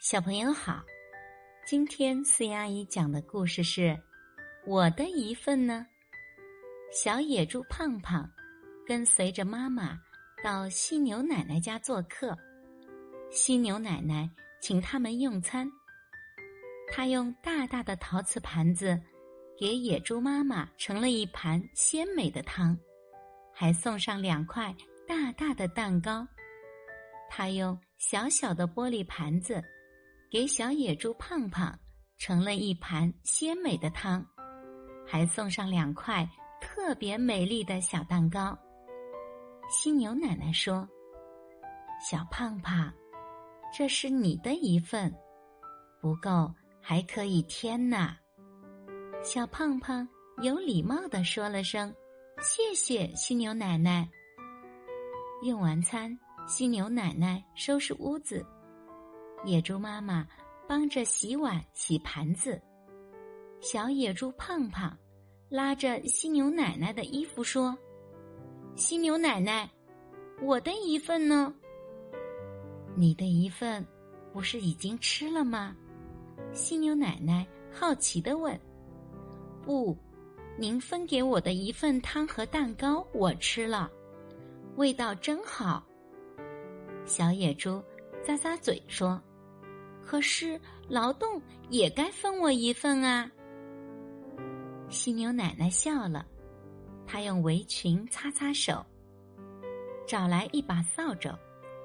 [0.00, 0.82] 小朋友好，
[1.66, 3.88] 今天四阿姨讲的故事是
[4.66, 5.86] 《我的一份》呢。
[6.90, 8.26] 小野猪胖胖
[8.86, 10.00] 跟随着妈妈
[10.42, 12.34] 到犀牛奶奶家做客，
[13.30, 14.26] 犀牛奶奶
[14.62, 15.70] 请他们用餐。
[16.90, 18.98] 她用大大的陶瓷盘子
[19.58, 22.74] 给野猪妈妈盛了一盘鲜美的汤，
[23.52, 24.74] 还送上两块
[25.06, 26.26] 大大的蛋糕。
[27.28, 29.62] 她用小小的玻璃盘子。
[30.30, 31.76] 给小野猪胖胖
[32.16, 34.24] 盛了一盘鲜美的汤，
[35.04, 36.24] 还送上两块
[36.60, 38.56] 特别美丽的小蛋糕。
[39.68, 40.88] 犀牛奶奶说
[42.00, 42.92] ：“小胖胖，
[43.76, 45.12] 这是你的一份，
[46.00, 46.48] 不够
[46.80, 48.16] 还可以添呢。”
[49.24, 50.08] 小胖胖
[50.42, 51.92] 有礼貌的说了声
[52.40, 54.08] ：“谢谢，犀牛奶奶。”
[55.42, 58.46] 用完餐，犀牛奶奶收拾屋子。
[59.44, 60.26] 野猪妈妈
[60.68, 62.60] 帮着洗碗、洗盘子，
[63.60, 64.96] 小野猪胖胖
[65.48, 67.76] 拉着犀牛奶奶的衣服说
[68.76, 69.68] ：“犀牛奶奶，
[70.42, 71.54] 我的一份呢？
[72.94, 73.84] 你的一份
[74.32, 75.74] 不是已经吃了吗？”
[76.52, 78.58] 犀牛奶奶好奇的问
[79.64, 79.96] ：“不，
[80.58, 83.90] 您分给我的一份汤和蛋糕我吃了，
[84.76, 85.82] 味道真好。”
[87.06, 87.82] 小野猪
[88.22, 89.18] 咂咂嘴说。
[90.10, 93.30] 可是劳动也该分我一份啊！
[94.88, 96.26] 犀牛奶奶笑了，
[97.06, 98.84] 她用围裙擦擦手，
[100.08, 101.32] 找来一把扫帚，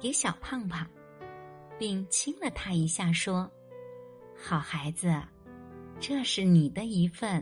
[0.00, 0.84] 给小胖胖，
[1.78, 3.48] 并亲了他一下，说
[4.36, 5.14] ：“好孩子，
[6.00, 7.40] 这是你的一份。”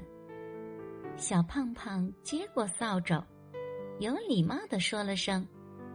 [1.16, 3.24] 小胖胖接过扫帚，
[3.98, 5.48] 有礼貌的说了声：“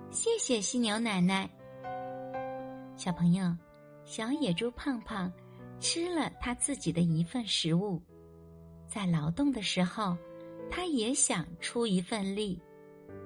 [0.09, 1.47] 谢谢犀牛奶奶。”
[2.97, 3.55] 小朋友。
[4.03, 5.31] 小野猪胖胖
[5.79, 8.01] 吃了他自己的一份食物，
[8.87, 10.17] 在劳动的时候，
[10.69, 12.61] 他也想出一份力，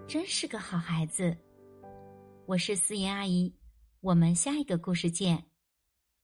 [0.08, 1.36] 真是个好孩子。
[2.46, 3.52] 我是思妍阿姨，
[4.02, 5.44] 我们下一个故事见。